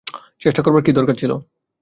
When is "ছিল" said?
1.17-1.31